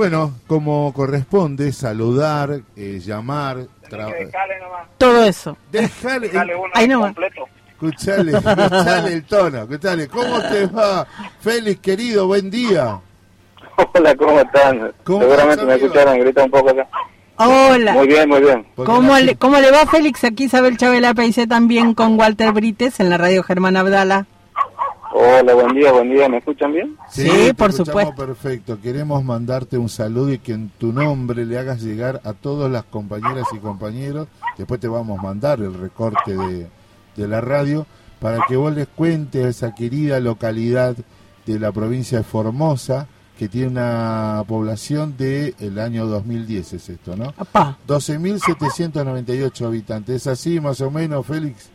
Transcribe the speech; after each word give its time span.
Bueno, 0.00 0.32
como 0.46 0.94
corresponde, 0.94 1.72
saludar, 1.72 2.62
eh, 2.74 3.00
llamar, 3.04 3.66
todo 4.96 5.22
eso. 5.24 5.58
Uno 5.74 6.70
Ahí 6.72 6.88
no 6.88 7.00
va. 7.00 7.06
completo. 7.08 7.44
escuchale, 7.72 8.32
escuchale 8.32 9.12
el 9.12 9.24
tono, 9.24 9.58
escuchale. 9.58 10.08
¿Cómo 10.08 10.40
te 10.40 10.64
va, 10.68 11.06
Félix, 11.40 11.80
querido? 11.82 12.26
Buen 12.28 12.50
día. 12.50 12.98
Hola, 13.92 14.14
¿cómo 14.16 14.40
están? 14.40 14.90
¿Cómo 15.04 15.20
Seguramente 15.20 15.64
estás, 15.64 15.66
me 15.66 15.74
escucharon, 15.74 16.18
grita 16.18 16.44
un 16.44 16.50
poco 16.50 16.70
acá. 16.70 16.88
Hola. 17.36 17.92
Muy 17.92 18.06
bien, 18.06 18.26
muy 18.26 18.40
bien. 18.40 18.66
¿Cómo 18.76 19.18
le, 19.18 19.36
¿Cómo 19.36 19.60
le 19.60 19.70
va 19.70 19.84
Félix? 19.84 20.24
Aquí 20.24 20.44
Isabel 20.44 20.78
Chabela 20.78 21.12
dice 21.12 21.46
también 21.46 21.92
con 21.92 22.18
Walter 22.18 22.52
Brites 22.52 23.00
en 23.00 23.10
la 23.10 23.18
radio 23.18 23.42
Germán 23.42 23.76
Abdala. 23.76 24.26
Hola, 25.12 25.54
buen 25.54 25.74
día, 25.74 25.92
buen 25.92 26.08
día. 26.08 26.28
¿Me 26.28 26.38
escuchan 26.38 26.72
bien? 26.72 26.96
Sí, 27.08 27.52
por 27.56 27.72
supuesto. 27.72 28.14
Perfecto. 28.14 28.80
Queremos 28.80 29.24
mandarte 29.24 29.76
un 29.76 29.88
saludo 29.88 30.32
y 30.32 30.38
que 30.38 30.52
en 30.52 30.70
tu 30.78 30.92
nombre 30.92 31.44
le 31.44 31.58
hagas 31.58 31.82
llegar 31.82 32.20
a 32.24 32.32
todas 32.32 32.70
las 32.70 32.84
compañeras 32.84 33.46
y 33.52 33.58
compañeros. 33.58 34.28
Después 34.56 34.80
te 34.80 34.88
vamos 34.88 35.18
a 35.18 35.22
mandar 35.22 35.60
el 35.60 35.74
recorte 35.74 36.36
de, 36.36 36.68
de 37.16 37.28
la 37.28 37.40
radio 37.40 37.86
para 38.20 38.44
que 38.46 38.56
vos 38.56 38.72
les 38.72 38.86
cuentes 38.86 39.44
a 39.44 39.48
esa 39.48 39.74
querida 39.74 40.20
localidad 40.20 40.96
de 41.44 41.58
la 41.58 41.72
provincia 41.72 42.18
de 42.18 42.24
Formosa 42.24 43.08
que 43.36 43.48
tiene 43.48 43.68
una 43.68 44.44
población 44.46 45.16
del 45.16 45.54
el 45.58 45.78
año 45.78 46.06
2010, 46.06 46.74
es 46.74 46.88
esto, 46.90 47.16
¿no? 47.16 47.32
Papá. 47.32 47.78
12.798 47.88 49.66
habitantes. 49.66 50.16
¿Es 50.16 50.26
así 50.26 50.60
más 50.60 50.82
o 50.82 50.90
menos, 50.90 51.26
Félix? 51.26 51.70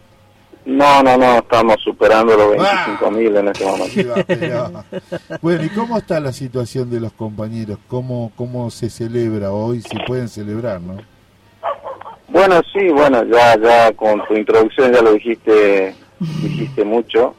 No, 0.66 1.04
no, 1.04 1.16
no, 1.18 1.38
estamos 1.38 1.76
superando 1.84 2.36
los 2.36 2.56
Ah. 2.60 2.98
25.000 3.00 3.38
en 3.40 3.48
este 3.50 3.66
momento. 3.66 4.84
Bueno, 5.42 5.64
¿y 5.64 5.70
cómo 5.70 5.98
está 5.98 6.20
la 6.20 6.32
situación 6.34 6.90
de 6.90 7.00
los 7.00 7.14
compañeros? 7.14 7.78
¿Cómo, 7.88 8.32
cómo 8.36 8.72
se 8.72 8.90
celebra 8.90 9.52
hoy? 9.52 9.82
Si 9.82 9.96
pueden 10.08 10.28
celebrar, 10.28 10.82
¿no? 10.82 10.98
Bueno, 12.30 12.62
sí, 12.74 12.90
bueno, 12.90 13.24
ya 13.26 13.56
ya 13.60 13.92
con 13.94 14.26
tu 14.28 14.34
introducción 14.36 14.92
ya 14.92 15.02
lo 15.02 15.14
dijiste, 15.14 15.96
dijiste 16.20 16.84
mucho. 16.84 17.36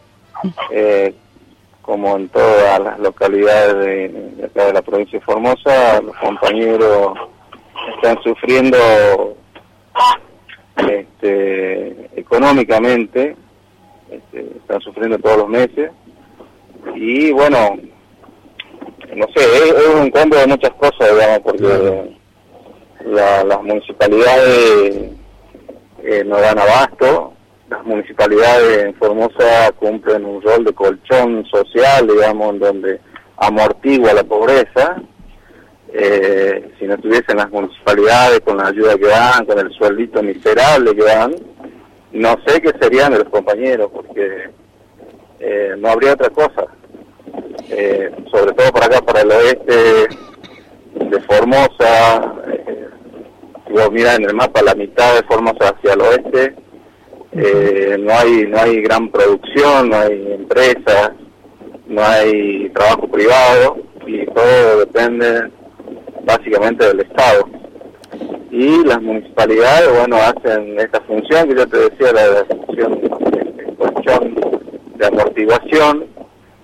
Eh, 0.71 1.15
como 1.83 2.17
en 2.17 2.29
todas 2.29 2.81
las 2.81 2.99
localidades 2.99 3.75
de, 3.77 4.09
de 4.37 4.45
acá 4.45 4.67
de 4.67 4.73
la 4.73 4.83
provincia 4.83 5.19
de 5.19 5.25
Formosa, 5.25 6.01
los 6.01 6.17
compañeros 6.17 7.17
están 7.97 8.21
sufriendo 8.23 8.77
este, 10.77 12.11
económicamente, 12.17 13.37
este, 14.11 14.41
están 14.59 14.81
sufriendo 14.81 15.19
todos 15.19 15.39
los 15.39 15.49
meses. 15.49 15.91
Y 16.95 17.33
bueno, 17.33 17.77
no 19.15 19.27
sé, 19.35 19.45
es, 19.45 19.63
es 19.75 19.95
un 19.95 20.07
encuentro 20.07 20.39
de 20.39 20.47
muchas 20.47 20.71
cosas, 20.75 21.13
digamos, 21.15 21.39
porque 21.41 21.63
Claro. 21.65 22.09
la- 23.07 23.45
las 23.45 23.63
municipalidades 23.63 25.11
eh, 26.05 26.23
no 26.25 26.37
dan 26.39 26.59
abasto, 26.59 27.33
las 27.69 27.85
municipalidades 27.85 28.85
en 28.85 28.95
Formosa 28.95 29.73
cumplen 29.79 30.25
un 30.25 30.41
rol 30.41 30.65
de 30.65 30.73
colchón 30.73 31.45
social, 31.47 32.07
digamos, 32.07 32.51
en 32.55 32.59
donde 32.61 33.01
amortigua 33.39 34.13
la 34.13 34.23
pobreza. 34.23 35.03
Eh, 35.99 36.73
si 36.79 36.85
no 36.85 36.99
tuviesen 36.99 37.39
las 37.39 37.51
municipalidades 37.51 38.41
con 38.41 38.59
la 38.59 38.67
ayuda 38.67 38.99
que 38.99 39.07
dan, 39.07 39.47
con 39.47 39.59
el 39.59 39.73
sueldito 39.73 40.23
miserable 40.23 40.95
que 40.95 41.03
dan, 41.03 41.35
no 42.13 42.37
sé 42.47 42.61
qué 42.61 42.71
serían 42.79 43.15
los 43.15 43.25
compañeros, 43.31 43.91
porque 43.95 44.51
eh, 45.41 45.75
no 45.79 45.89
habría 45.89 46.13
otra 46.13 46.29
cosa. 46.29 46.67
Eh, 47.71 48.11
sobre 48.31 48.53
todo 48.53 48.71
por 48.73 48.85
acá, 48.85 49.01
para 49.01 49.23
el 49.23 49.31
oeste 49.31 50.09
de 50.97 51.21
Formosa, 51.23 52.35
eh, 52.47 52.89
si 53.67 53.73
vos 53.73 53.91
mirás 53.91 54.19
en 54.19 54.25
el 54.27 54.35
mapa 54.35 54.61
la 54.61 54.75
mitad 54.75 55.15
de 55.15 55.23
Formosa 55.23 55.71
hacia 55.71 55.95
el 55.95 56.01
oeste, 56.03 56.55
eh, 57.33 57.97
no 57.99 58.13
hay 58.13 58.47
no 58.47 58.59
hay 58.59 58.83
gran 58.83 59.09
producción, 59.09 59.89
no 59.89 59.97
hay 59.97 60.33
empresas, 60.33 61.13
no 61.87 62.03
hay 62.03 62.69
trabajo 62.69 63.09
privado 63.09 63.79
y 64.07 64.27
todo 64.27 64.81
depende 64.81 65.56
básicamente 66.27 66.85
del 66.87 67.01
Estado. 67.01 67.49
Y 68.51 68.85
las 68.85 69.01
municipalidades, 69.01 69.89
bueno, 69.99 70.17
hacen 70.17 70.79
esta 70.79 71.01
función 71.03 71.49
que 71.49 71.55
yo 71.57 71.67
te 71.67 71.79
decía, 71.79 72.13
la, 72.13 72.27
la 72.29 72.45
función 72.45 73.01
de 73.01 73.75
colchón 73.77 74.35
de 74.97 75.07
amortiguación, 75.07 76.07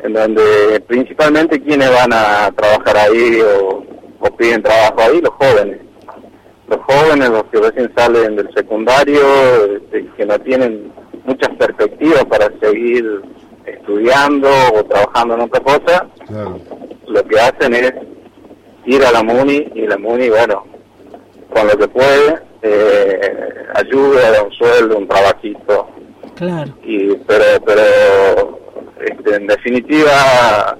en 0.02 0.12
donde 0.14 0.80
principalmente 0.86 1.60
quienes 1.62 1.90
van 1.90 2.12
a 2.12 2.50
trabajar 2.56 2.96
ahí 2.96 3.40
o, 3.40 3.84
o 4.20 4.36
piden 4.36 4.62
trabajo 4.62 5.00
ahí, 5.00 5.20
los 5.20 5.32
jóvenes. 5.34 5.78
Los 6.68 6.78
jóvenes, 6.86 7.28
los 7.28 7.44
que 7.44 7.58
recién 7.60 7.92
salen 7.96 8.36
del 8.36 8.48
secundario, 8.54 9.20
este, 9.76 10.06
que 10.16 10.24
no 10.26 10.38
tienen 10.40 10.90
muchas 11.24 11.50
perspectivas 11.56 12.24
para 12.24 12.50
seguir 12.60 13.20
estudiando 13.66 14.48
o 14.74 14.82
trabajando 14.84 15.34
en 15.34 15.40
otra 15.42 15.60
cosa, 15.60 16.06
Claro. 16.26 16.58
lo 17.06 17.24
que 17.24 17.38
hacen 17.38 17.74
es 17.74 17.92
ir 18.86 19.04
a 19.04 19.12
la 19.12 19.22
MUNI 19.22 19.72
y 19.74 19.86
la 19.86 19.96
MUNI, 19.98 20.28
bueno, 20.30 20.64
con 21.54 21.66
lo 21.66 21.76
que 21.76 21.88
puede, 21.88 22.38
eh, 22.62 23.20
ayuda, 23.74 24.30
da 24.30 24.42
un 24.42 24.52
sueldo, 24.52 24.98
un 24.98 25.08
trabajito, 25.08 25.88
Claro. 26.34 26.72
y 26.82 27.14
pero 27.26 27.44
pero 27.64 28.58
este, 29.00 29.36
en 29.36 29.46
definitiva 29.46 30.76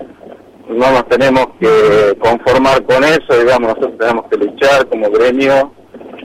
no 0.68 0.90
nos 0.90 1.08
tenemos 1.08 1.46
que 1.60 2.16
conformar 2.18 2.82
con 2.84 3.04
eso 3.04 3.38
digamos 3.38 3.68
nosotros 3.76 3.98
tenemos 3.98 4.24
que 4.30 4.38
luchar 4.38 4.86
como 4.88 5.10
gremio 5.10 5.72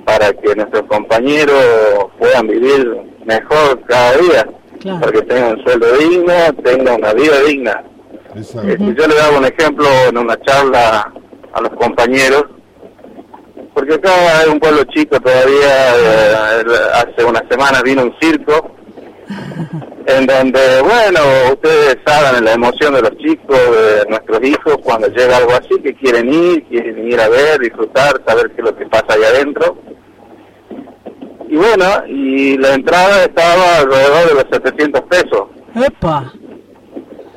para 0.06 0.32
que 0.32 0.56
nuestros 0.56 0.84
compañeros 0.84 2.08
puedan 2.18 2.48
vivir 2.48 2.90
mejor 3.26 3.82
cada 3.88 4.14
día 4.18 4.48
Claro. 4.80 5.00
para 5.02 5.12
que 5.12 5.22
tengan 5.24 5.58
un 5.60 5.64
sueldo 5.64 5.98
digno 5.98 6.34
tengan 6.64 6.96
una 6.96 7.14
vida 7.14 7.42
digna 7.48 7.84
Exacto. 8.36 8.70
este, 8.70 8.86
yo 8.96 9.08
le 9.08 9.16
daba 9.16 9.38
un 9.40 9.46
ejemplo 9.46 9.88
en 10.10 10.18
una 10.18 10.40
charla 10.42 11.12
a 11.58 11.62
los 11.62 11.72
compañeros 11.72 12.46
porque 13.78 13.94
acá 13.94 14.42
es 14.42 14.48
un 14.48 14.60
pueblo 14.60 14.84
chico 14.86 15.20
todavía, 15.20 16.60
eh, 16.60 16.64
hace 16.96 17.24
unas 17.24 17.44
semanas 17.48 17.84
vino 17.84 18.02
un 18.02 18.16
circo, 18.20 18.72
en 20.08 20.26
donde, 20.26 20.82
bueno, 20.82 21.20
ustedes 21.54 21.98
saben 22.04 22.44
la 22.44 22.54
emoción 22.54 22.96
de 22.96 23.04
los 23.04 23.16
chicos, 23.18 23.56
de 23.56 24.10
nuestros 24.10 24.44
hijos, 24.44 24.78
cuando 24.82 25.08
llega 25.10 25.38
algo 25.38 25.52
así, 25.52 25.80
que 25.84 25.94
quieren 25.94 26.34
ir, 26.34 26.64
quieren 26.64 27.08
ir 27.08 27.22
a 27.22 27.30
ver, 27.30 27.60
disfrutar, 27.60 28.20
saber 28.26 28.50
qué 28.56 28.62
es 28.62 28.66
lo 28.66 28.76
que 28.76 28.88
pasa 28.88 29.06
ahí 29.10 29.24
adentro. 29.24 29.78
Y 31.48 31.56
bueno, 31.56 31.86
y 32.08 32.58
la 32.58 32.74
entrada 32.74 33.26
estaba 33.26 33.78
alrededor 33.78 34.28
de 34.28 34.34
los 34.34 34.46
700 34.52 35.02
pesos. 35.04 35.44
Epa. 35.76 36.34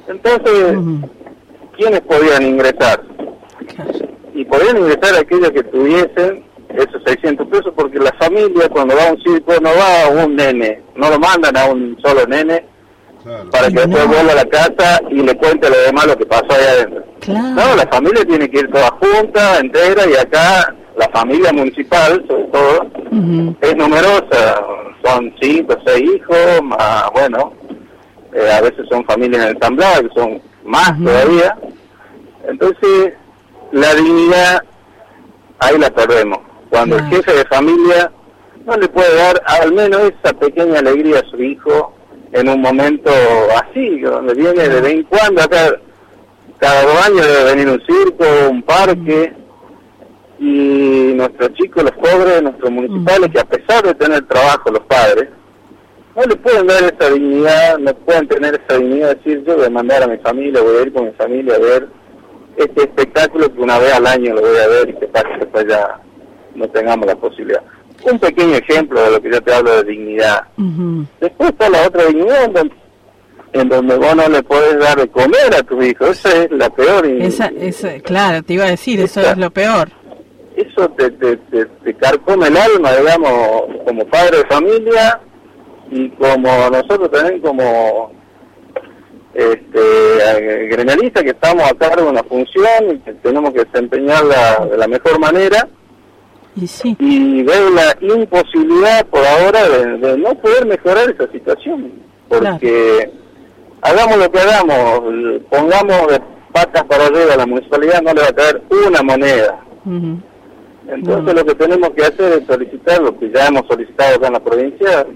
Entonces, 0.08 0.74
Ujú. 0.74 1.06
¿quiénes 1.76 2.00
podían 2.00 2.44
ingresar? 2.44 3.09
Y 4.40 4.44
podían 4.46 4.78
ingresar 4.78 5.14
aquellos 5.20 5.50
que 5.50 5.62
tuviesen 5.64 6.42
esos 6.70 7.02
600 7.04 7.46
pesos 7.48 7.74
porque 7.76 7.98
la 7.98 8.10
familia 8.18 8.70
cuando 8.70 8.96
va 8.96 9.08
a 9.08 9.12
un 9.12 9.20
circo 9.22 9.52
no 9.60 9.68
va 9.68 10.04
a 10.06 10.24
un 10.24 10.34
nene, 10.34 10.80
no 10.96 11.10
lo 11.10 11.18
mandan 11.18 11.54
a 11.58 11.66
un 11.66 11.94
solo 12.02 12.24
nene 12.26 12.64
claro. 13.22 13.50
para 13.50 13.68
que 13.68 13.74
No. 13.74 13.80
después 13.82 14.06
vuelva 14.06 14.32
a 14.32 14.36
la 14.36 14.44
casa 14.46 15.00
y 15.10 15.16
le 15.16 15.36
cuente 15.36 15.68
lo 15.68 15.76
demás 15.78 16.06
lo 16.06 16.16
que 16.16 16.24
pasó 16.24 16.46
ahí 16.52 16.64
adentro. 16.64 17.04
Claro. 17.20 17.48
No, 17.48 17.76
la 17.76 17.86
familia 17.92 18.24
tiene 18.24 18.48
que 18.48 18.60
ir 18.60 18.70
toda 18.70 18.88
junta, 18.92 19.58
entera 19.58 20.06
y 20.08 20.14
acá 20.16 20.74
la 20.96 21.08
familia 21.10 21.52
municipal 21.52 22.24
sobre 22.26 22.44
todo 22.44 22.86
es 23.60 23.76
numerosa, 23.76 24.64
son 25.04 25.34
cinco, 25.38 25.76
seis 25.84 26.02
hijos, 26.16 26.62
más, 26.62 27.10
bueno, 27.12 27.52
eh, 28.32 28.50
a 28.56 28.62
veces 28.62 28.86
son 28.88 29.04
familias 29.04 29.50
ensambladas, 29.50 30.00
que 30.00 30.08
son 30.14 30.40
más 30.64 30.92
todavía. 31.04 31.58
Entonces, 32.48 33.12
la 33.72 33.94
dignidad, 33.94 34.62
ahí 35.58 35.78
la 35.78 35.90
perdemos. 35.90 36.38
Cuando 36.70 36.96
Claro. 36.96 37.10
el 37.10 37.16
jefe 37.16 37.38
de 37.38 37.44
familia 37.46 38.12
no 38.64 38.76
le 38.76 38.88
puede 38.88 39.14
dar 39.16 39.42
al 39.46 39.72
menos 39.72 40.00
esa 40.02 40.32
pequeña 40.34 40.78
alegría 40.78 41.20
a 41.20 41.30
su 41.30 41.42
hijo 41.42 41.94
en 42.32 42.48
un 42.48 42.60
momento 42.60 43.10
así, 43.62 44.00
donde 44.00 44.34
viene 44.34 44.68
de 44.68 44.80
vez 44.80 44.92
en 44.92 45.02
cuando, 45.04 45.42
acá 45.42 45.72
cada 46.58 46.82
dos 46.82 47.06
años 47.06 47.26
debe 47.26 47.44
venir 47.54 47.68
un 47.68 47.82
circo, 47.86 48.24
un 48.50 48.62
parque, 48.62 49.32
y 50.38 51.12
nuestros 51.16 51.52
chicos, 51.54 51.84
los 51.84 51.92
pobres, 51.92 52.42
nuestros 52.42 52.70
municipales, 52.70 53.30
que 53.30 53.40
a 53.40 53.44
pesar 53.44 53.82
de 53.84 53.94
tener 53.94 54.26
trabajo 54.26 54.70
los 54.70 54.82
padres, 54.84 55.28
no 56.16 56.22
le 56.22 56.36
pueden 56.36 56.66
dar 56.66 56.82
esa 56.82 57.12
dignidad, 57.12 57.78
no 57.78 57.94
pueden 57.94 58.26
tener 58.26 58.54
esa 58.54 58.78
dignidad 58.78 59.08
de 59.08 59.14
decir 59.16 59.44
yo 59.46 59.56
voy 59.56 59.66
a 59.66 59.70
mandar 59.70 60.02
a 60.02 60.06
mi 60.06 60.16
familia, 60.18 60.62
voy 60.62 60.76
a 60.76 60.82
ir 60.82 60.92
con 60.92 61.04
mi 61.06 61.12
familia 61.12 61.54
a 61.56 61.58
ver 61.58 61.88
este 62.56 62.82
espectáculo 62.82 63.52
que 63.52 63.60
una 63.60 63.78
vez 63.78 63.92
al 63.92 64.06
año 64.06 64.34
lo 64.34 64.40
voy 64.40 64.58
a 64.58 64.68
ver 64.68 64.90
y 64.90 64.94
que 64.94 65.06
pase 65.06 65.28
que 65.28 65.38
después 65.38 65.66
ya 65.68 66.00
no 66.54 66.68
tengamos 66.68 67.06
la 67.06 67.16
posibilidad. 67.16 67.62
Un 68.10 68.18
pequeño 68.18 68.54
ejemplo 68.54 69.02
de 69.02 69.10
lo 69.10 69.20
que 69.20 69.30
yo 69.30 69.40
te 69.42 69.54
hablo 69.54 69.76
de 69.76 69.84
dignidad. 69.84 70.42
Ujú. 70.56 71.04
Después 71.20 71.50
está 71.50 71.68
la 71.68 71.86
otra 71.86 72.04
dignidad, 72.06 72.48
donde 72.50 72.74
en 73.52 73.68
donde 73.68 73.96
vos 73.96 74.14
no 74.14 74.28
le 74.28 74.42
podés 74.42 74.78
dar 74.78 74.98
de 74.98 75.08
comer 75.08 75.54
a 75.56 75.62
tu 75.62 75.82
hijo. 75.82 76.06
Esa 76.06 76.44
es 76.44 76.50
la 76.52 76.70
peor. 76.70 77.06
Esa, 77.06 77.46
esa, 77.46 77.98
claro, 78.00 78.42
te 78.42 78.54
iba 78.54 78.64
a 78.64 78.70
decir, 78.70 79.00
eso 79.00 79.20
es 79.20 79.36
lo 79.36 79.50
peor. 79.50 79.90
Eso 80.56 80.88
te, 80.90 81.10
te, 81.12 81.36
te, 81.36 81.66
te 81.66 81.94
carcome 81.94 82.48
el 82.48 82.56
alma, 82.56 82.94
digamos, 82.94 83.62
como 83.86 84.04
padre 84.06 84.38
de 84.38 84.44
familia 84.46 85.20
y 85.90 86.10
como 86.10 86.70
nosotros 86.70 87.10
también 87.10 87.40
como 87.40 88.12
este, 89.34 90.68
gremialistas 90.68 91.22
que 91.22 91.30
estamos 91.30 91.70
a 91.70 91.74
cargo 91.74 92.04
de 92.04 92.10
una 92.10 92.22
función 92.22 92.94
y 92.94 92.98
que 92.98 93.12
tenemos 93.14 93.52
que 93.52 93.64
desempeñarla 93.64 94.66
de 94.70 94.76
la 94.76 94.88
mejor 94.88 95.18
manera. 95.18 95.68
Y, 96.56 96.66
sí. 96.66 96.96
y 96.98 97.42
veo 97.44 97.70
la 97.70 97.96
imposibilidad 98.00 99.06
por 99.06 99.24
ahora 99.24 99.68
de, 99.68 100.18
no 100.18 100.34
poder 100.34 100.66
mejorar 100.66 101.10
esa 101.10 101.30
situación. 101.30 101.92
Porque 102.28 103.10
hagamos 103.82 104.18
lo 104.18 104.30
que 104.30 104.40
hagamos, 104.40 105.00
pongamos 105.48 106.08
de 106.08 106.20
patas 106.52 106.84
para 106.84 107.06
arriba 107.06 107.34
a 107.34 107.38
la 107.38 107.46
municipalidad, 107.46 108.02
no 108.02 108.12
le 108.12 108.20
va 108.22 108.28
a 108.28 108.32
caer 108.32 108.62
una 108.88 109.02
moneda. 109.02 109.60
Entonces 110.88 111.34
lo 111.34 111.44
que 111.44 111.54
tenemos 111.54 111.90
que 111.90 112.02
hacer 112.02 112.40
es 112.40 112.46
solicitar 112.46 113.00
lo 113.00 113.16
que 113.16 113.30
ya 113.30 113.46
hemos 113.46 113.66
solicitado 113.68 114.16
acá 114.16 114.26
en 114.26 114.32
la 114.32 114.40
provincia, 114.40 115.06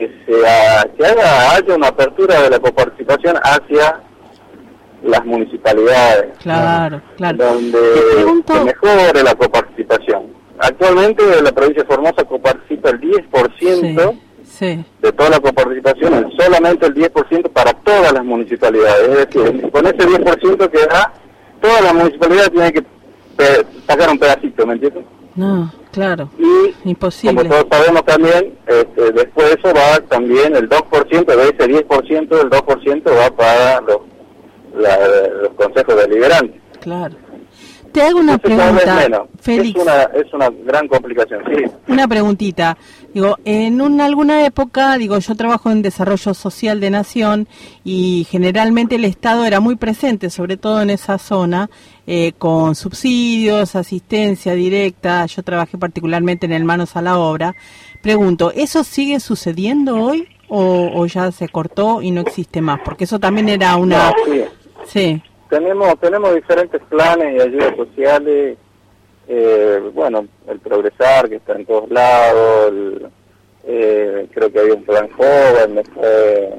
que, 0.00 0.10
sea, 0.26 0.88
que 0.96 1.04
haga, 1.04 1.52
haya 1.52 1.74
una 1.74 1.88
apertura 1.88 2.40
de 2.40 2.50
la 2.50 2.58
coparticipación 2.58 3.36
hacia 3.42 4.00
las 5.02 5.24
municipalidades. 5.26 6.38
Claro, 6.38 7.02
claro. 7.16 7.36
Donde 7.36 7.78
se 8.46 8.64
mejore 8.64 9.22
la 9.22 9.34
coparticipación. 9.34 10.32
Actualmente 10.58 11.22
la 11.42 11.52
provincia 11.52 11.82
de 11.82 11.88
Formosa 11.88 12.24
coparticipa 12.24 12.90
el 12.90 13.00
10% 13.00 14.18
de 14.60 15.12
toda 15.12 15.30
la 15.30 15.40
coparticipación, 15.40 16.32
solamente 16.38 16.86
el 16.86 16.94
10% 16.94 17.50
para 17.50 17.72
todas 17.72 18.12
las 18.12 18.24
municipalidades. 18.24 19.08
Es 19.08 19.16
decir, 19.26 19.70
con 19.70 19.86
ese 19.86 19.98
10% 19.98 20.70
que 20.70 20.86
da, 20.86 21.12
todas 21.60 21.82
las 21.82 21.94
municipalidades 21.94 22.50
tienen 22.50 22.72
que 22.72 22.84
sacar 23.86 24.10
un 24.10 24.18
pedacito, 24.18 24.66
¿me 24.66 24.74
entiendes? 24.74 25.04
No, 25.34 25.70
claro. 25.92 26.30
Y 26.38 26.88
Imposible. 26.88 27.48
como 27.48 27.48
todos 27.50 27.66
sabemos 27.70 28.04
también, 28.04 28.58
este, 28.66 29.12
después 29.12 29.48
de 29.48 29.54
eso 29.54 29.74
va 29.74 30.00
también 30.08 30.56
el 30.56 30.68
2%, 30.68 31.24
de 31.24 31.42
ese 31.42 31.86
10% 31.86 32.28
del 32.28 32.50
2% 32.50 33.16
va 33.16 33.30
para 33.36 33.80
los, 33.80 33.98
los 35.42 35.52
consejos 35.56 35.96
deliberantes. 35.96 36.60
Claro. 36.80 37.16
Te 37.92 38.02
hago 38.02 38.20
una 38.20 38.38
pregunta, 38.38 39.26
Félix. 39.40 39.76
Es 39.76 39.82
una, 39.82 40.02
es 40.02 40.32
una 40.32 40.50
gran 40.64 40.86
complicación, 40.86 41.42
sí. 41.46 41.64
Una 41.88 42.06
preguntita. 42.06 42.76
Digo, 43.12 43.36
en 43.44 43.80
una, 43.80 44.04
alguna 44.04 44.44
época, 44.46 44.96
digo, 44.96 45.18
yo 45.18 45.34
trabajo 45.34 45.70
en 45.70 45.82
desarrollo 45.82 46.32
social 46.32 46.78
de 46.80 46.90
nación 46.90 47.48
y 47.82 48.26
generalmente 48.30 48.94
el 48.94 49.04
Estado 49.04 49.44
era 49.44 49.58
muy 49.58 49.76
presente, 49.76 50.30
sobre 50.30 50.56
todo 50.56 50.80
en 50.80 50.90
esa 50.90 51.18
zona, 51.18 51.70
eh, 52.06 52.32
con 52.38 52.74
subsidios, 52.74 53.74
asistencia 53.74 54.54
directa. 54.54 55.26
Yo 55.26 55.42
trabajé 55.42 55.76
particularmente 55.76 56.46
en 56.46 56.52
el 56.52 56.64
Manos 56.64 56.94
a 56.94 57.02
la 57.02 57.18
Obra. 57.18 57.56
Pregunto, 58.00 58.52
¿eso 58.54 58.84
sigue 58.84 59.18
sucediendo 59.18 59.96
hoy 59.96 60.28
o, 60.48 61.06
ya 61.06 61.32
se 61.32 61.48
cortó 61.48 62.02
y 62.02 62.12
no 62.12 62.20
existe 62.20 62.60
más? 62.60 62.80
Porque 62.84 63.04
eso 63.04 63.18
también 63.18 63.48
era 63.48 63.76
una... 63.76 64.12
sí 64.84 65.22
tenemos 65.50 65.98
tenemos 65.98 66.34
diferentes 66.34 66.80
planes 66.88 67.36
y 67.36 67.40
ayudas 67.40 67.76
sociales 67.76 68.56
eh, 69.32 69.80
bueno 69.94 70.26
el 70.48 70.58
progresar 70.58 71.28
que 71.28 71.36
está 71.36 71.54
en 71.54 71.64
todos 71.64 71.88
lados 71.88 72.72
eh, 73.64 74.26
creo 74.34 74.50
que 74.50 74.58
había 74.58 74.74
un 74.74 74.82
plan 74.82 75.08
joven 75.10 75.80
eh, 76.02 76.50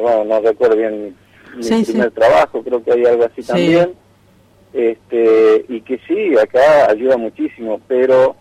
bueno 0.00 0.24
no 0.24 0.40
recuerdo 0.40 0.76
bien 0.76 1.16
mi 1.56 1.84
primer 1.84 2.12
trabajo 2.12 2.62
creo 2.62 2.84
que 2.84 2.92
hay 2.92 3.04
algo 3.06 3.24
así 3.24 3.42
también 3.42 3.92
este 4.72 5.64
y 5.68 5.80
que 5.80 5.98
sí 6.06 6.38
acá 6.38 6.88
ayuda 6.88 7.16
muchísimo 7.16 7.80
pero 7.88 8.36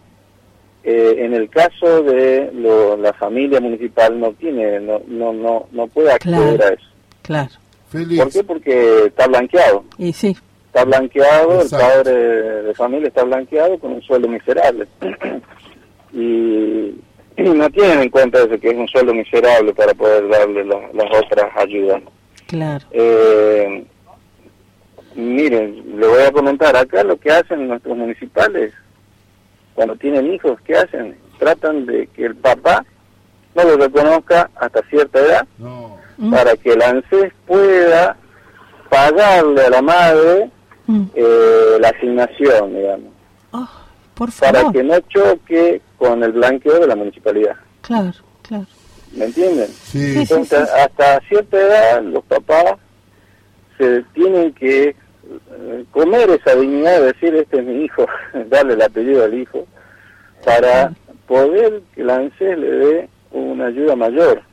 en 0.84 1.34
el 1.34 1.50
caso 1.50 2.04
de 2.04 2.52
la 3.00 3.14
familia 3.14 3.60
municipal 3.60 4.20
no 4.20 4.32
tiene 4.34 4.80
no 4.80 5.02
no 5.08 5.34
no, 5.34 5.68
no 5.72 5.88
puede 5.88 6.12
acceder 6.12 6.62
a 6.62 6.68
eso 6.68 6.86
claro 7.24 7.50
¿Por 7.92 8.32
qué? 8.32 8.44
Porque 8.44 9.06
está 9.08 9.26
blanqueado. 9.26 9.84
Y 9.98 10.14
sí. 10.14 10.38
Está 10.70 10.86
blanqueado, 10.86 11.62
el 11.62 11.70
padre 11.70 12.14
de 12.64 12.74
familia 12.76 13.08
está 13.08 13.24
blanqueado 13.24 13.78
con 13.80 13.94
un 13.94 14.02
sueldo 14.02 14.28
miserable. 14.28 14.88
y, 16.14 16.96
no 17.38 17.70
tienen 17.70 18.02
en 18.02 18.10
cuenta 18.10 18.40
eso, 18.40 18.60
que 18.60 18.70
es 18.70 18.76
un 18.76 18.88
sueldo 18.88 19.14
miserable 19.14 19.74
para 19.74 19.94
poder 19.94 20.28
darle 20.28 20.66
las 20.66 21.24
otras 21.24 21.50
ayudas. 21.56 22.02
Claro. 22.48 22.86
Eh, 22.92 23.86
miren, 25.16 26.00
le 26.00 26.08
voy 26.08 26.22
a 26.22 26.32
comentar, 26.32 26.76
acá 26.76 27.04
lo 27.04 27.18
que 27.18 27.32
hacen 27.32 27.68
nuestros 27.68 27.96
municipales, 27.98 28.74
cuando 29.74 29.96
tienen 29.96 30.34
hijos, 30.34 30.60
¿qué 30.66 30.76
hacen? 30.76 31.18
Tratan 31.40 31.86
de 31.86 32.08
que 32.08 32.26
el 32.26 32.36
papá 32.36 32.86
no 33.56 33.64
lo 33.64 33.78
reconozca 33.78 34.50
hasta 34.56 34.82
cierta 34.90 35.20
edad. 35.20 35.48
No 35.58 35.90
Mm. 36.20 36.32
para 36.32 36.58
que 36.58 36.74
el 36.74 36.82
ANSES 36.82 37.32
pueda 37.48 38.18
pagarle 38.90 39.62
a 39.66 39.70
la 39.70 39.82
madre 39.82 40.52
mm. 40.90 41.12
eh, 41.14 41.78
la 41.80 41.90
asignación, 41.90 42.76
digamos. 42.76 43.14
Oh, 43.52 43.70
por 44.16 44.32
favor. 44.32 44.62
Para 44.62 44.72
que 44.72 44.84
no 44.84 45.00
choque 45.02 45.82
con 45.98 46.24
el 46.24 46.32
blanqueo 46.32 46.80
de 46.80 46.88
la 46.88 46.96
municipalidad. 46.96 47.56
Claro, 47.82 48.12
claro. 48.42 48.66
¿Me 49.16 49.26
entienden? 49.26 49.68
Sí. 49.68 50.20
Entonces, 50.20 50.70
hasta 50.70 51.20
cierta 51.22 51.58
edad 51.58 52.04
los 52.04 52.24
papás 52.26 52.76
se 53.78 54.04
tienen 54.14 54.54
que 54.54 54.90
eh, 54.90 55.86
comer 55.92 56.30
esa 56.30 56.56
dignidad 56.56 57.00
de 57.00 57.06
decir, 57.14 57.34
este 57.36 57.60
es 57.60 57.66
mi 57.66 57.84
hijo, 57.86 58.06
darle 58.50 58.74
el 58.74 58.82
apellido 58.82 59.24
al 59.24 59.34
hijo, 59.34 59.66
para 60.44 60.94
poder 61.28 61.82
que 61.94 62.02
el 62.02 62.10
ANSES 62.10 62.58
le 62.58 62.72
dé 62.72 63.10
una 63.32 63.68
ayuda 63.68 63.96
mayor 63.96 64.44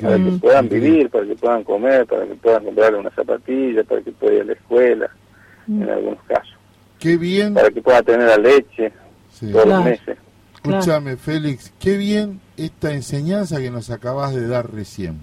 para 0.00 0.16
que 0.16 0.32
puedan 0.40 0.68
vivir, 0.68 1.08
para 1.08 1.24
que 1.24 1.36
puedan 1.36 1.64
comer, 1.64 2.06
para 2.06 2.26
que 2.26 2.34
puedan 2.34 2.64
comprarle 2.64 2.98
una 2.98 3.10
zapatilla, 3.10 3.84
para 3.84 4.02
que 4.02 4.12
puedan 4.12 4.36
ir 4.36 4.42
a 4.42 4.44
la 4.46 4.52
escuela, 4.52 5.10
en 5.68 5.88
algunos 5.88 6.22
casos. 6.24 6.54
Qué 6.98 7.16
bien. 7.16 7.54
Para 7.54 7.70
que 7.70 7.82
puedan 7.82 8.04
tener 8.04 8.28
la 8.28 8.36
leche 8.36 8.92
todos 9.40 9.66
los 9.66 9.84
meses. 9.84 10.18
Escúchame, 10.54 11.16
Félix, 11.16 11.72
qué 11.80 11.96
bien 11.96 12.40
esta 12.56 12.92
enseñanza 12.92 13.58
que 13.58 13.72
nos 13.72 13.90
acabas 13.90 14.32
de 14.32 14.46
dar 14.46 14.72
recién. 14.72 15.20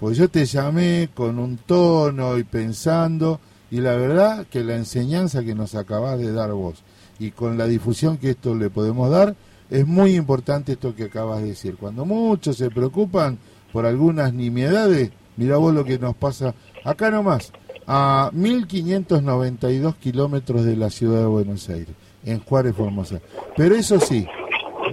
Porque 0.00 0.16
yo 0.16 0.28
te 0.28 0.44
llamé 0.46 1.08
con 1.14 1.38
un 1.38 1.56
tono 1.58 2.36
y 2.38 2.42
pensando, 2.42 3.38
y 3.70 3.80
la 3.80 3.94
verdad 3.94 4.46
que 4.50 4.64
la 4.64 4.74
enseñanza 4.74 5.44
que 5.44 5.54
nos 5.54 5.76
acabas 5.76 6.18
de 6.18 6.32
dar 6.32 6.52
vos, 6.52 6.82
y 7.20 7.30
con 7.30 7.56
la 7.56 7.66
difusión 7.66 8.18
que 8.18 8.30
esto 8.30 8.56
le 8.56 8.68
podemos 8.68 9.08
dar, 9.10 9.36
es 9.70 9.86
muy 9.86 10.16
importante 10.16 10.72
esto 10.72 10.96
que 10.96 11.04
acabas 11.04 11.42
de 11.42 11.48
decir. 11.48 11.76
Cuando 11.76 12.04
muchos 12.04 12.56
se 12.56 12.70
preocupan 12.70 13.38
por 13.72 13.86
algunas 13.86 14.34
nimiedades, 14.34 15.10
mira 15.36 15.56
vos 15.56 15.72
lo 15.72 15.84
que 15.84 15.98
nos 16.00 16.16
pasa 16.16 16.54
acá 16.84 17.10
nomás, 17.12 17.52
a 17.86 18.30
1592 18.32 19.96
kilómetros 19.96 20.64
de 20.64 20.76
la 20.76 20.90
ciudad 20.90 21.20
de 21.20 21.26
Buenos 21.26 21.68
Aires, 21.68 21.94
en 22.24 22.40
Juárez 22.40 22.74
Formosa. 22.74 23.20
Pero 23.56 23.74
eso 23.74 24.00
sí, 24.00 24.26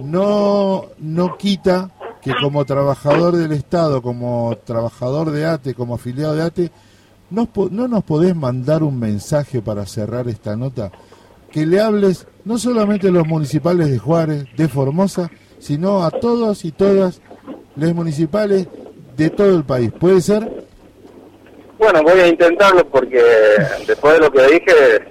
no, 0.02 0.86
no 0.98 1.36
quita 1.36 1.90
que 2.20 2.32
como 2.40 2.64
trabajador 2.64 3.36
del 3.36 3.52
Estado, 3.52 4.00
como 4.00 4.56
trabajador 4.64 5.30
de 5.30 5.46
ATE, 5.46 5.74
como 5.74 5.96
afiliado 5.96 6.34
de 6.34 6.42
ATE, 6.42 6.70
no, 7.30 7.48
no 7.70 7.88
nos 7.88 8.04
podés 8.04 8.36
mandar 8.36 8.82
un 8.82 8.98
mensaje 8.98 9.60
para 9.62 9.86
cerrar 9.86 10.28
esta 10.28 10.54
nota, 10.54 10.92
que 11.50 11.66
le 11.66 11.80
hables 11.80 12.26
no 12.44 12.58
solamente 12.58 13.08
a 13.08 13.10
los 13.12 13.26
municipales 13.26 13.90
de 13.90 13.98
Juárez, 13.98 14.46
de 14.56 14.68
Formosa, 14.68 15.30
sino 15.58 16.04
a 16.04 16.10
todos 16.10 16.64
y 16.64 16.72
todas 16.72 17.20
les 17.76 17.94
municipales 17.94 18.68
de 19.16 19.30
todo 19.30 19.56
el 19.56 19.64
país. 19.64 19.92
¿Puede 19.92 20.20
ser? 20.20 20.66
Bueno, 21.82 22.00
voy 22.04 22.20
a 22.20 22.28
intentarlo 22.28 22.88
porque 22.88 23.20
después 23.88 24.14
de 24.14 24.20
lo 24.20 24.30
que 24.30 24.46
dije, 24.46 25.02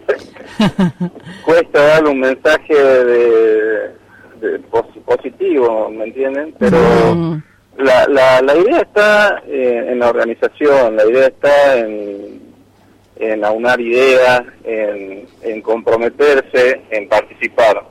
cuesta 1.46 1.82
darle 1.82 2.12
un 2.12 2.22
mensaje 2.22 2.74
de, 2.74 4.60
positivo, 5.06 5.90
¿me 5.90 6.06
entienden? 6.06 6.56
Pero 6.58 6.78
mm. 7.14 7.44
la, 7.78 8.08
la, 8.08 8.42
la 8.42 8.56
idea 8.56 8.80
está 8.80 9.44
eh, 9.48 9.88
en 9.90 10.00
la 10.00 10.12
organización, 10.12 10.96
la 10.96 11.06
idea 11.06 11.28
está 11.28 11.78
en, 11.78 12.40
en 13.18 13.44
aunar 13.44 13.82
ideas, 13.82 14.44
en, 14.64 15.28
en 15.42 15.62
comprometerse, 15.62 16.84
en 16.90 17.10
participar. 17.10 17.84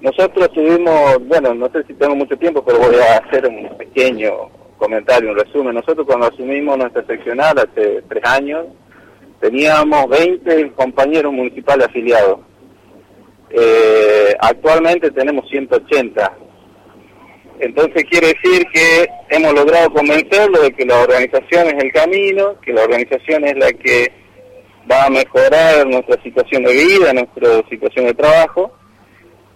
Nosotros 0.00 0.48
tuvimos, 0.52 1.26
bueno, 1.26 1.54
no 1.54 1.68
sé 1.72 1.82
si 1.88 1.94
tengo 1.94 2.14
mucho 2.14 2.36
tiempo, 2.36 2.64
pero 2.64 2.78
voy 2.78 2.94
a 2.94 3.16
hacer 3.16 3.48
un 3.48 3.76
pequeño 3.76 4.61
comentario, 4.82 5.30
un 5.30 5.38
resumen. 5.38 5.74
Nosotros 5.74 6.04
cuando 6.04 6.26
asumimos 6.26 6.76
nuestra 6.76 7.06
seccional 7.06 7.56
hace 7.56 8.02
tres 8.08 8.24
años, 8.24 8.66
teníamos 9.40 10.08
20 10.08 10.72
compañeros 10.72 11.32
municipales 11.32 11.86
afiliados. 11.86 12.40
Eh, 13.50 14.34
actualmente 14.40 15.12
tenemos 15.12 15.48
180. 15.48 16.36
Entonces 17.60 18.04
quiere 18.10 18.34
decir 18.34 18.66
que 18.72 19.08
hemos 19.30 19.54
logrado 19.54 19.92
convencerlo 19.92 20.60
de 20.62 20.72
que 20.72 20.84
la 20.84 21.00
organización 21.00 21.68
es 21.68 21.84
el 21.84 21.92
camino, 21.92 22.60
que 22.60 22.72
la 22.72 22.82
organización 22.82 23.44
es 23.44 23.56
la 23.56 23.72
que 23.72 24.10
va 24.90 25.04
a 25.04 25.10
mejorar 25.10 25.86
nuestra 25.86 26.20
situación 26.24 26.64
de 26.64 26.72
vida, 26.72 27.12
nuestra 27.12 27.62
situación 27.70 28.06
de 28.06 28.14
trabajo. 28.14 28.72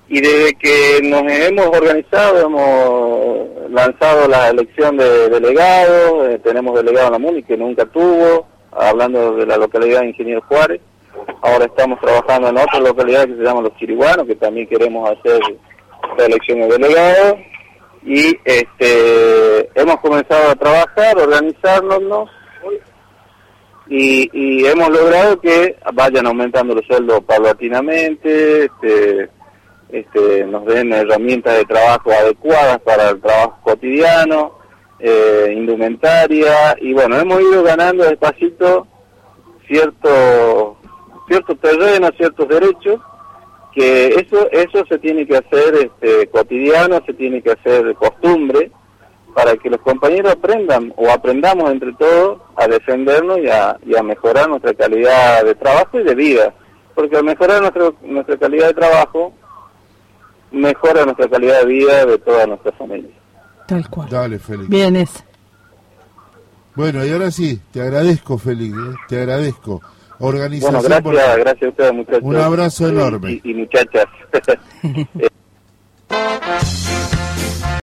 Y 0.09 0.21
desde 0.21 0.55
que 0.55 1.01
nos 1.03 1.23
hemos 1.23 1.67
organizado, 1.67 2.47
hemos 2.47 3.71
lanzado 3.71 4.29
la 4.29 4.51
elección 4.51 4.97
de 4.97 5.29
delegados, 5.29 6.29
eh, 6.29 6.41
tenemos 6.45 6.77
delegado 6.77 7.09
en 7.09 7.13
la 7.13 7.19
MUNI 7.19 7.43
que 7.43 7.57
nunca 7.57 7.85
tuvo, 7.87 8.47
hablando 8.71 9.35
de 9.37 9.47
la 9.47 9.57
localidad 9.57 10.01
de 10.01 10.11
Ingeniero 10.11 10.43
Juárez. 10.43 10.81
Ahora 11.43 11.65
estamos 11.65 12.01
trabajando 12.01 12.49
en 12.49 12.59
otra 12.59 12.79
localidad 12.79 13.27
que 13.27 13.35
se 13.35 13.43
llama 13.43 13.63
Los 13.63 13.77
Chiriguanos, 13.79 14.27
que 14.27 14.37
también 14.37 14.69
queremos 14.69 15.11
hacer 15.11 15.41
la 16.17 16.27
elección 16.27 16.61
de 16.61 16.69
delegados. 16.69 17.39
Y 18.05 18.39
este, 18.45 19.69
hemos 19.75 19.97
comenzado 19.97 20.51
a 20.51 20.55
trabajar, 20.55 21.19
organizarnos 21.19 22.31
y, 23.89 24.31
y 24.33 24.67
hemos 24.67 24.89
logrado 24.91 25.41
que 25.41 25.77
vayan 25.93 26.27
aumentando 26.27 26.75
los 26.75 26.87
sueldos 26.87 27.21
paulatinamente, 27.25 28.67
este, 28.67 29.31
este, 29.89 30.45
nos 30.45 30.65
den 30.67 30.93
herramientas 30.93 31.57
de 31.57 31.65
trabajo 31.65 32.11
adecuadas 32.11 32.81
para 32.81 33.11
el 33.11 33.21
trabajo 33.21 33.59
cotidiano, 33.63 34.59
eh, 34.99 35.53
indumentaria, 35.55 36.77
y 36.81 36.93
bueno, 36.93 37.19
hemos 37.19 37.41
ido 37.41 37.63
ganando 37.63 38.05
despacito 38.05 38.87
cierto, 39.67 40.77
cierto 41.29 41.57
terreno, 41.57 42.09
ciertos 42.17 42.49
derechos, 42.49 43.01
que 43.75 44.09
eso, 44.09 44.51
eso 44.53 44.85
se 44.89 44.99
tiene 44.99 45.27
que 45.27 45.37
hacer 45.37 45.75
este, 45.75 46.29
cotidiano, 46.29 47.01
se 47.05 47.13
tiene 47.13 47.43
que 47.43 47.53
hacer 47.53 47.95
costumbre, 47.95 48.71
para 49.37 49.55
que 49.59 49.69
los 49.69 49.83
compañeros 49.83 50.33
aprendan 50.33 50.95
o 50.97 51.11
aprendamos 51.11 51.71
entre 51.71 51.93
todos 51.93 52.39
a 52.57 52.67
defendernos 52.67 53.39
y 53.41 53.51
a, 53.51 53.77
y 53.85 53.95
a 53.95 54.03
mejorar 54.03 54.49
nuestra 54.49 54.73
calidad 54.73 55.45
de 55.45 55.55
trabajo 55.55 56.01
y 56.01 56.05
de 56.05 56.15
vida. 56.15 56.55
Porque 56.95 57.19
al 57.19 57.25
mejorar 57.25 57.61
nuestra, 57.61 57.93
nuestra 58.01 58.39
calidad 58.39 58.69
de 58.69 58.73
trabajo, 58.73 59.35
mejora 60.53 61.05
nuestra 61.05 61.29
calidad 61.29 61.61
de 61.61 61.67
vida 61.67 62.07
de 62.07 62.19
toda 62.19 62.47
nuestra 62.47 62.73
familia. 62.73 63.11
Tal 63.67 63.89
cual. 63.91 64.09
Dale, 64.09 64.39
Félix. 64.39 64.69
Bien 64.69 64.97
es. 64.97 65.25
Bueno, 66.75 67.05
y 67.05 67.11
ahora 67.13 67.31
sí, 67.31 67.61
te 67.73 67.81
agradezco, 67.81 68.39
Félix, 68.39 68.77
¿eh? 68.77 68.95
te 69.09 69.19
agradezco. 69.21 69.83
Organización. 70.19 70.81
Bueno, 70.83 70.89
gracias, 70.89 71.03
por- 71.03 71.41
gracias 71.41 71.63
a 71.63 71.69
ustedes 71.69 71.93
muchachos. 71.93 72.21
Un 72.23 72.37
abrazo 72.37 72.87
Y- 72.87 72.91
enorme. 72.91 73.41
Y, 73.45 73.51
y 73.51 73.55
muchachas. 73.55 74.05